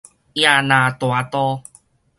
[0.03, 0.03] 椰
[0.63, 0.69] 林
[0.99, 1.61] 大道